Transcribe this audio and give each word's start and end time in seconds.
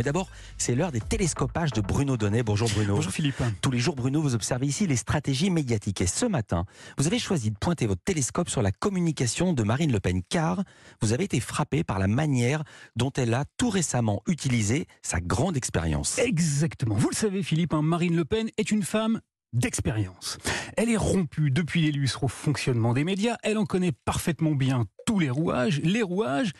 Mais 0.00 0.04
d'abord, 0.04 0.30
c'est 0.56 0.74
l'heure 0.74 0.92
des 0.92 1.00
télescopages 1.02 1.72
de 1.72 1.82
Bruno 1.82 2.16
Donnet. 2.16 2.42
Bonjour 2.42 2.70
Bruno. 2.70 2.94
Bonjour 2.94 3.12
Philippe. 3.12 3.42
Tous 3.60 3.70
les 3.70 3.78
jours, 3.78 3.96
Bruno, 3.96 4.22
vous 4.22 4.34
observez 4.34 4.66
ici 4.66 4.86
les 4.86 4.96
stratégies 4.96 5.50
médiatiques. 5.50 6.00
Et 6.00 6.06
ce 6.06 6.24
matin, 6.24 6.64
vous 6.96 7.06
avez 7.06 7.18
choisi 7.18 7.50
de 7.50 7.58
pointer 7.58 7.86
votre 7.86 8.00
télescope 8.02 8.48
sur 8.48 8.62
la 8.62 8.72
communication 8.72 9.52
de 9.52 9.62
Marine 9.62 9.92
Le 9.92 10.00
Pen, 10.00 10.22
car 10.26 10.64
vous 11.02 11.12
avez 11.12 11.24
été 11.24 11.38
frappé 11.38 11.84
par 11.84 11.98
la 11.98 12.06
manière 12.06 12.64
dont 12.96 13.12
elle 13.14 13.34
a 13.34 13.44
tout 13.58 13.68
récemment 13.68 14.22
utilisé 14.26 14.86
sa 15.02 15.20
grande 15.20 15.58
expérience. 15.58 16.18
Exactement. 16.18 16.94
Vous 16.94 17.10
le 17.10 17.14
savez 17.14 17.42
Philippe, 17.42 17.74
hein, 17.74 17.82
Marine 17.82 18.16
Le 18.16 18.24
Pen 18.24 18.48
est 18.56 18.70
une 18.70 18.84
femme 18.84 19.20
d'expérience. 19.52 20.38
Elle 20.78 20.88
est 20.88 20.96
rompue 20.96 21.50
depuis 21.50 21.82
les 21.82 21.92
lustres 21.92 22.24
au 22.24 22.28
fonctionnement 22.28 22.94
des 22.94 23.04
médias, 23.04 23.36
elle 23.42 23.58
en 23.58 23.66
connaît 23.66 23.92
parfaitement 24.06 24.52
bien 24.52 24.86
tous 25.04 25.18
les 25.18 25.28
rouages, 25.28 25.80
les 25.82 26.02
rouages 26.02 26.52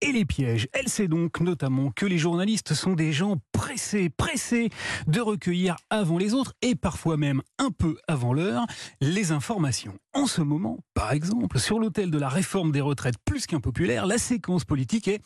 et 0.00 0.12
les 0.12 0.24
pièges. 0.24 0.68
Elle 0.72 0.88
sait 0.88 1.08
donc 1.08 1.40
notamment 1.40 1.90
que 1.90 2.06
les 2.06 2.18
journalistes 2.18 2.74
sont 2.74 2.94
des 2.94 3.12
gens 3.12 3.36
pressés, 3.52 4.10
pressés 4.10 4.70
de 5.06 5.20
recueillir 5.20 5.76
avant 5.90 6.18
les 6.18 6.34
autres 6.34 6.54
et 6.62 6.74
parfois 6.74 7.16
même 7.16 7.42
un 7.58 7.70
peu 7.70 7.96
avant 8.06 8.32
l'heure 8.32 8.66
les 9.00 9.32
informations. 9.32 9.98
En 10.14 10.26
ce 10.26 10.40
moment, 10.40 10.78
par 10.94 11.12
exemple, 11.12 11.58
sur 11.58 11.78
l'autel 11.78 12.10
de 12.10 12.18
la 12.18 12.28
réforme 12.28 12.72
des 12.72 12.80
retraites 12.80 13.18
plus 13.24 13.46
qu'impopulaire, 13.46 14.06
la 14.06 14.18
séquence 14.18 14.64
politique 14.64 15.08
est 15.08 15.20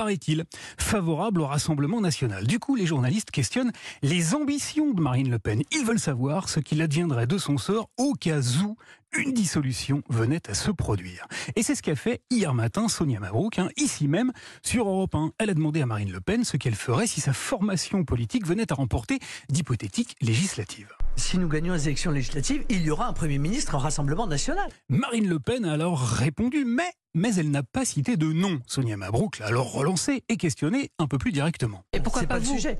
paraît-il, 0.00 0.44
favorable 0.78 1.42
au 1.42 1.46
Rassemblement 1.46 2.00
national. 2.00 2.46
Du 2.46 2.58
coup, 2.58 2.74
les 2.74 2.86
journalistes 2.86 3.30
questionnent 3.30 3.70
les 4.00 4.34
ambitions 4.34 4.94
de 4.94 5.00
Marine 5.02 5.30
Le 5.30 5.38
Pen. 5.38 5.60
Ils 5.72 5.84
veulent 5.84 5.98
savoir 5.98 6.48
ce 6.48 6.58
qu'il 6.58 6.80
adviendrait 6.80 7.26
de 7.26 7.36
son 7.36 7.58
sort 7.58 7.90
au 7.98 8.14
cas 8.14 8.40
où 8.64 8.78
une 9.18 9.34
dissolution 9.34 10.02
venait 10.08 10.48
à 10.48 10.54
se 10.54 10.70
produire. 10.70 11.26
Et 11.54 11.62
c'est 11.62 11.74
ce 11.74 11.82
qu'a 11.82 11.96
fait 11.96 12.22
hier 12.30 12.54
matin 12.54 12.88
Sonia 12.88 13.20
Mabrouk, 13.20 13.58
hein, 13.58 13.68
ici 13.76 14.08
même, 14.08 14.32
sur 14.62 14.88
Europe 14.88 15.14
1. 15.14 15.32
Elle 15.36 15.50
a 15.50 15.54
demandé 15.54 15.82
à 15.82 15.86
Marine 15.86 16.12
Le 16.12 16.22
Pen 16.22 16.44
ce 16.44 16.56
qu'elle 16.56 16.76
ferait 16.76 17.06
si 17.06 17.20
sa 17.20 17.34
formation 17.34 18.02
politique 18.02 18.46
venait 18.46 18.72
à 18.72 18.76
remporter 18.76 19.18
d'hypothétiques 19.50 20.16
législatives. 20.22 20.94
Si 21.20 21.36
nous 21.36 21.48
gagnons 21.48 21.74
les 21.74 21.86
élections 21.86 22.10
législatives, 22.10 22.64
il 22.70 22.80
y 22.80 22.90
aura 22.90 23.06
un 23.06 23.12
Premier 23.12 23.38
ministre 23.38 23.74
en 23.74 23.78
Rassemblement 23.78 24.26
national. 24.26 24.66
Marine 24.88 25.28
Le 25.28 25.38
Pen 25.38 25.66
a 25.66 25.74
alors 25.74 26.00
répondu, 26.00 26.64
mais 26.64 26.90
mais 27.12 27.34
elle 27.34 27.50
n'a 27.50 27.62
pas 27.62 27.84
cité 27.84 28.16
de 28.16 28.32
nom. 28.32 28.58
Sonia 28.66 28.96
Mabrouk 28.96 29.38
l'a 29.38 29.46
alors 29.46 29.70
relancée 29.70 30.24
et 30.30 30.38
questionnée 30.38 30.90
un 30.98 31.06
peu 31.06 31.18
plus 31.18 31.30
directement. 31.30 31.84
Et 31.92 32.00
pourquoi 32.00 32.22
pas, 32.22 32.38
le 32.38 32.44
sujet 32.46 32.78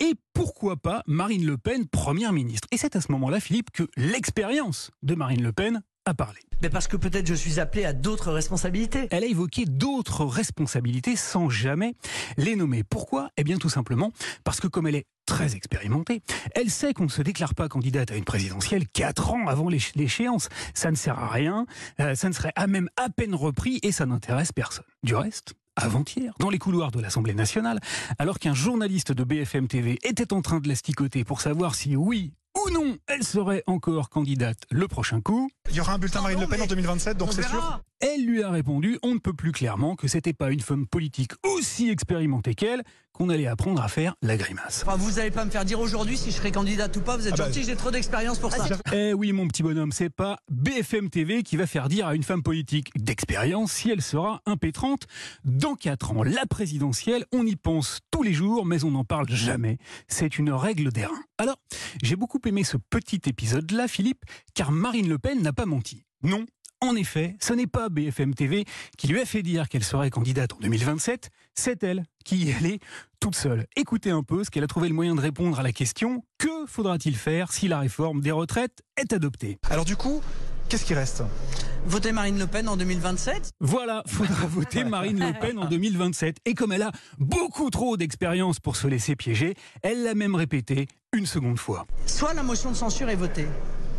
et 0.00 0.14
pourquoi 0.32 0.76
pas 0.76 1.02
Marine 1.06 1.44
Le 1.44 1.58
Pen 1.58 1.86
première 1.86 2.32
ministre? 2.32 2.66
Et 2.72 2.78
c'est 2.78 2.96
à 2.96 3.02
ce 3.02 3.12
moment-là, 3.12 3.40
Philippe, 3.40 3.70
que 3.70 3.86
l'expérience 3.96 4.90
de 5.02 5.14
Marine 5.14 5.42
Le 5.42 5.52
Pen 5.52 5.82
a 6.06 6.14
parlé. 6.14 6.40
Mais 6.62 6.70
parce 6.70 6.88
que 6.88 6.96
peut-être 6.96 7.26
je 7.26 7.34
suis 7.34 7.60
appelé 7.60 7.84
à 7.84 7.92
d'autres 7.92 8.32
responsabilités. 8.32 9.06
Elle 9.10 9.22
a 9.22 9.26
évoqué 9.26 9.66
d'autres 9.66 10.24
responsabilités 10.24 11.14
sans 11.14 11.50
jamais 11.50 11.94
les 12.36 12.56
nommer. 12.56 12.84
Pourquoi? 12.84 13.28
Eh 13.36 13.44
bien 13.44 13.58
tout 13.58 13.68
simplement 13.68 14.12
parce 14.44 14.60
que 14.60 14.66
comme 14.66 14.86
elle 14.86 14.96
est 14.96 15.06
très 15.32 15.56
expérimentée, 15.56 16.22
elle 16.54 16.68
sait 16.68 16.92
qu'on 16.92 17.04
ne 17.04 17.08
se 17.08 17.22
déclare 17.22 17.54
pas 17.54 17.66
candidate 17.66 18.10
à 18.10 18.16
une 18.16 18.24
présidentielle 18.24 18.86
quatre 18.86 19.32
ans 19.32 19.46
avant 19.48 19.70
l'échéance. 19.70 20.50
Ça 20.74 20.90
ne 20.90 20.96
sert 20.96 21.18
à 21.18 21.28
rien, 21.28 21.64
euh, 22.00 22.14
ça 22.14 22.28
ne 22.28 22.34
serait 22.34 22.52
à 22.54 22.66
même 22.66 22.90
à 22.98 23.08
peine 23.08 23.34
repris 23.34 23.80
et 23.82 23.92
ça 23.92 24.04
n'intéresse 24.04 24.52
personne. 24.52 24.84
Du 25.02 25.14
reste, 25.14 25.54
avant-hier, 25.74 26.34
dans 26.38 26.50
les 26.50 26.58
couloirs 26.58 26.90
de 26.90 27.00
l'Assemblée 27.00 27.32
nationale, 27.32 27.80
alors 28.18 28.38
qu'un 28.38 28.52
journaliste 28.52 29.10
de 29.12 29.24
BFM 29.24 29.68
TV 29.68 29.98
était 30.02 30.34
en 30.34 30.42
train 30.42 30.60
de 30.60 30.68
l'asticoter 30.68 31.24
pour 31.24 31.40
savoir 31.40 31.76
si 31.76 31.96
oui 31.96 32.34
ou 32.66 32.70
non 32.70 32.96
elle 33.06 33.24
serait 33.24 33.62
encore 33.66 34.08
candidate 34.10 34.58
le 34.70 34.88
prochain 34.88 35.20
coup. 35.20 35.50
Il 35.70 35.76
y 35.76 35.80
aura 35.80 35.94
un 35.94 35.98
bulletin 35.98 36.22
Marine 36.22 36.40
Le 36.40 36.46
Pen 36.46 36.62
en 36.62 36.66
2027, 36.66 37.16
donc 37.16 37.32
c'est 37.32 37.42
sûr 37.42 37.80
Elle 38.00 38.24
lui 38.24 38.42
a 38.42 38.50
répondu, 38.50 38.98
on 39.02 39.14
ne 39.14 39.18
peut 39.18 39.32
plus 39.32 39.52
clairement, 39.52 39.96
que 39.96 40.08
c'était 40.08 40.32
pas 40.32 40.50
une 40.50 40.60
femme 40.60 40.86
politique 40.86 41.32
aussi 41.44 41.90
expérimentée 41.90 42.54
qu'elle 42.54 42.82
qu'on 43.12 43.28
allait 43.28 43.46
apprendre 43.46 43.82
à 43.82 43.88
faire 43.88 44.14
la 44.22 44.38
grimace. 44.38 44.84
vous 44.96 45.12
n'allez 45.12 45.30
pas 45.30 45.44
me 45.44 45.50
faire 45.50 45.66
dire 45.66 45.78
aujourd'hui 45.80 46.16
si 46.16 46.30
je 46.30 46.36
serai 46.36 46.50
candidate 46.50 46.96
ou 46.96 47.00
pas, 47.00 47.18
vous 47.18 47.26
êtes 47.28 47.34
ah 47.34 47.36
bah, 47.36 47.44
gentil, 47.44 47.62
j'ai 47.64 47.76
trop 47.76 47.90
d'expérience 47.90 48.38
pour 48.38 48.50
ça. 48.50 48.64
Eh 48.94 49.12
oui 49.12 49.32
mon 49.32 49.46
petit 49.48 49.62
bonhomme, 49.62 49.92
c'est 49.92 50.08
pas 50.08 50.38
BFM 50.50 51.10
TV 51.10 51.42
qui 51.42 51.58
va 51.58 51.66
faire 51.66 51.88
dire 51.88 52.06
à 52.06 52.14
une 52.14 52.22
femme 52.22 52.42
politique 52.42 52.90
d'expérience 52.96 53.72
si 53.72 53.90
elle 53.90 54.00
sera 54.00 54.40
impétrante 54.46 55.06
dans 55.44 55.74
4 55.74 56.12
ans. 56.12 56.22
La 56.22 56.46
présidentielle, 56.46 57.26
on 57.32 57.46
y 57.46 57.56
pense 57.56 58.00
tous 58.10 58.22
les 58.22 58.32
jours, 58.32 58.64
mais 58.64 58.82
on 58.84 58.92
n'en 58.92 59.04
parle 59.04 59.28
jamais. 59.28 59.76
C'est 60.08 60.38
une 60.38 60.50
règle 60.50 60.90
d'airain. 60.90 61.20
Alors, 61.36 61.56
j'ai 62.02 62.16
beaucoup 62.16 62.40
aimé 62.44 62.64
ce 62.64 62.76
petit 62.76 63.20
épisode-là, 63.26 63.88
Philippe, 63.88 64.24
car 64.54 64.72
Marine 64.72 65.08
Le 65.08 65.18
Pen 65.18 65.40
n'a 65.40 65.52
pas 65.52 65.66
menti. 65.66 66.04
Non, 66.22 66.44
en 66.80 66.96
effet, 66.96 67.36
ce 67.40 67.52
n'est 67.52 67.68
pas 67.68 67.88
BFM 67.88 68.34
TV 68.34 68.64
qui 68.98 69.06
lui 69.06 69.20
a 69.20 69.24
fait 69.24 69.42
dire 69.42 69.68
qu'elle 69.68 69.84
serait 69.84 70.10
candidate 70.10 70.52
en 70.52 70.58
2027, 70.58 71.30
c'est 71.54 71.82
elle 71.84 72.04
qui 72.24 72.38
y 72.38 72.52
allait 72.52 72.80
toute 73.20 73.36
seule. 73.36 73.66
Écoutez 73.76 74.10
un 74.10 74.24
peu 74.24 74.42
ce 74.42 74.50
qu'elle 74.50 74.64
a 74.64 74.66
trouvé 74.66 74.88
le 74.88 74.94
moyen 74.94 75.14
de 75.14 75.20
répondre 75.20 75.60
à 75.60 75.62
la 75.62 75.72
question 75.72 76.24
que 76.38 76.66
faudra-t-il 76.66 77.16
faire 77.16 77.52
si 77.52 77.68
la 77.68 77.78
réforme 77.78 78.20
des 78.20 78.32
retraites 78.32 78.82
est 78.96 79.12
adoptée? 79.12 79.58
Alors 79.70 79.84
du 79.84 79.94
coup, 79.94 80.20
qu'est-ce 80.68 80.84
qui 80.84 80.94
reste? 80.94 81.22
Voter 81.86 82.12
Marine 82.12 82.38
Le 82.38 82.46
Pen 82.46 82.68
en 82.68 82.76
2027 82.76 83.50
Voilà, 83.60 84.04
faudra 84.06 84.46
voter 84.46 84.84
Marine 84.84 85.18
Le 85.18 85.32
Pen 85.38 85.58
en 85.58 85.66
2027. 85.66 86.36
Et 86.44 86.54
comme 86.54 86.70
elle 86.70 86.82
a 86.82 86.92
beaucoup 87.18 87.70
trop 87.70 87.96
d'expérience 87.96 88.60
pour 88.60 88.76
se 88.76 88.86
laisser 88.86 89.16
piéger, 89.16 89.54
elle 89.82 90.04
l'a 90.04 90.14
même 90.14 90.36
répété 90.36 90.86
une 91.12 91.26
seconde 91.26 91.58
fois. 91.58 91.86
Soit 92.06 92.34
la 92.34 92.44
motion 92.44 92.70
de 92.70 92.76
censure 92.76 93.08
est 93.08 93.16
votée, 93.16 93.48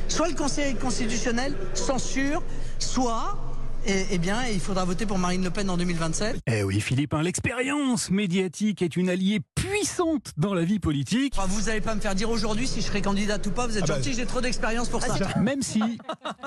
soit 0.08 0.30
le 0.30 0.36
Conseil 0.36 0.76
constitutionnel 0.76 1.58
censure, 1.74 2.42
soit 2.80 3.38
eh, 3.86 4.18
bien, 4.18 4.48
il 4.48 4.62
faudra 4.62 4.86
voter 4.86 5.06
pour 5.06 5.18
Marine 5.18 5.44
Le 5.44 5.50
Pen 5.50 5.70
en 5.70 5.76
2027. 5.76 6.40
Eh 6.48 6.64
oui, 6.64 6.80
Philippe, 6.80 7.14
hein, 7.14 7.22
l'expérience 7.22 8.10
médiatique 8.12 8.82
est 8.82 8.96
une 8.96 9.10
alliée 9.10 9.42
puissante 9.74 10.34
dans 10.38 10.54
la 10.54 10.64
vie 10.64 10.78
politique. 10.78 11.34
vous 11.48 11.62
n'allez 11.64 11.82
pas 11.82 11.96
me 11.96 12.00
faire 12.00 12.14
dire 12.14 12.30
aujourd'hui 12.30 12.68
si 12.68 12.82
je 12.82 12.86
serai 12.86 13.02
candidate 13.02 13.46
ou 13.48 13.52
pas, 13.52 13.66
vous 13.66 13.76
êtes 13.76 13.86
ah 13.86 13.88
bah, 13.88 13.96
gentil, 13.96 14.14
j'ai 14.14 14.28
trop 14.28 14.40
d'expérience 14.40 14.88
pour 14.88 15.02
ça. 15.02 15.18
Même 15.40 15.64
si, 15.64 15.82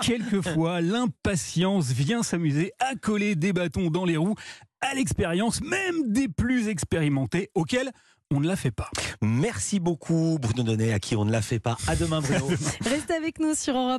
quelquefois, 0.01 0.81
l'impatience 0.81 1.87
vient 1.87 2.23
s'amuser 2.23 2.71
à 2.79 2.95
coller 2.95 3.35
des 3.35 3.53
bâtons 3.53 3.91
dans 3.91 4.05
les 4.05 4.17
roues 4.17 4.37
à 4.81 4.95
l'expérience, 4.95 5.61
même 5.61 6.13
des 6.13 6.29
plus 6.29 6.69
expérimentés, 6.69 7.51
auxquels 7.55 7.91
on 8.33 8.41
ne 8.41 8.47
la 8.47 8.57
fait 8.57 8.71
pas. 8.71 8.91
Merci 9.23 9.81
beaucoup 9.81 10.39
Bruno 10.41 10.63
Donnet, 10.63 10.93
à 10.93 10.99
qui 10.99 11.17
on 11.17 11.25
ne 11.25 11.33
la 11.33 11.43
fait 11.43 11.61
pas. 11.61 11.77
À 11.87 11.97
demain 11.97 12.21
Bruno. 12.21 12.49
Restez 12.85 13.15
avec 13.15 13.39
nous 13.41 13.55
sur 13.57 13.77
Europe. 13.77 13.95